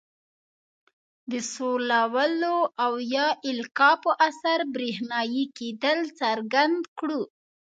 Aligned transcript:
د 1.31 1.33
سولولو 1.53 2.57
او 2.83 2.93
یا 3.15 3.27
القاء 3.49 3.95
په 4.03 4.11
اثر 4.27 4.59
برېښنايي 4.73 5.43
کیدل 5.57 5.99
څرګند 6.19 6.79
کړو. 6.99 7.21